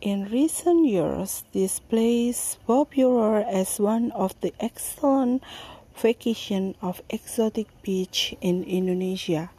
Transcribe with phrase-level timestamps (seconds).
[0.00, 5.42] In recent years, this place popular as one of the excellent
[5.94, 9.50] vacation of exotic beach in Indonesia.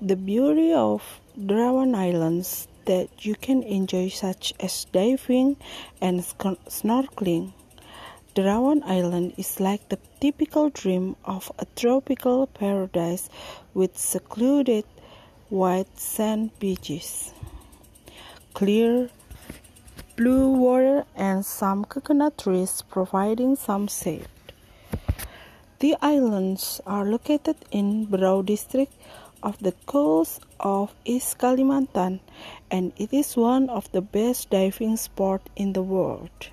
[0.00, 5.56] The beauty of Derawan Islands that you can enjoy such as diving
[6.00, 6.20] and
[6.70, 7.50] snorkeling.
[8.36, 13.28] Derawan Island is like the typical dream of a tropical paradise
[13.74, 14.84] with secluded
[15.50, 17.34] white sand beaches
[18.56, 19.10] clear
[20.16, 24.26] blue water and some coconut trees providing some shade.
[25.80, 28.94] The islands are located in Berau district
[29.42, 32.20] of the coast of East Kalimantan
[32.70, 36.48] and it is one of the best diving spots in the world.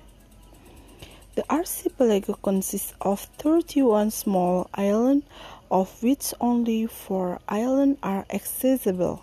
[1.34, 5.24] The archipelago consists of 31 small islands
[5.70, 9.22] of which only 4 islands are accessible.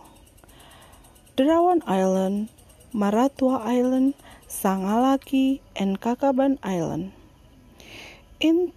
[1.37, 2.49] Derawan Island
[2.93, 4.15] Maratua Island,
[4.47, 7.13] Sangalaki, and Kakaban Island.
[8.39, 8.71] In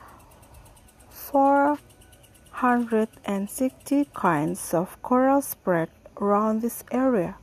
[1.10, 5.90] 460 kinds of coral spread
[6.22, 7.36] around this area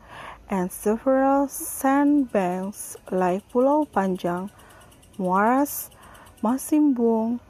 [0.49, 4.49] and several sandbanks like Pulau Panjang,
[5.19, 5.91] Muaras,
[6.43, 7.41] Masimbung,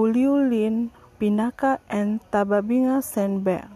[0.00, 0.88] Puliulin,
[1.20, 3.66] Pinaka, and Tababinga sandbank.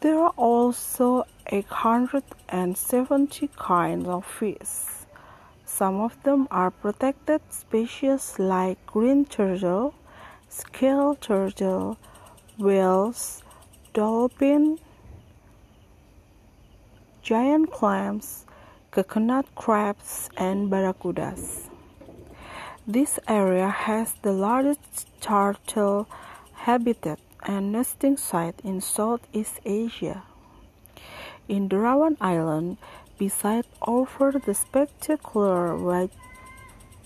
[0.00, 5.06] There are also 870 kinds of fish.
[5.64, 9.94] Some of them are protected species like green turtle,
[10.50, 11.96] scale turtle,
[12.58, 13.42] whales,
[13.94, 14.78] dolphin,
[17.22, 18.44] giant clams,
[18.90, 21.69] coconut crabs, and barracudas.
[22.90, 26.08] This area has the largest turtle
[26.66, 30.24] habitat and nesting site in Southeast Asia.
[31.46, 32.78] In Derawan Island,
[33.16, 36.10] besides over the spectacular white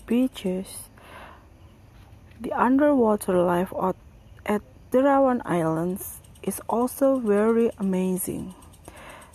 [0.07, 0.89] beaches,
[2.41, 3.71] the underwater life
[4.43, 8.55] at Derawan Islands is also very amazing.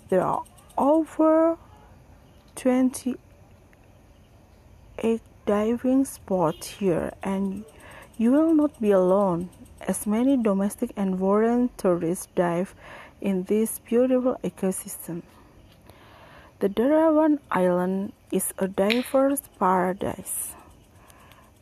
[0.09, 0.43] There are
[0.77, 1.59] over
[2.57, 3.15] 28
[5.51, 7.65] diving spot here and
[8.17, 9.51] you will not be alone
[9.81, 12.73] as many domestic and foreign tourists dive
[13.21, 15.23] in this beautiful ecosystem.
[16.61, 20.55] The Derawan Island is a diverse paradise.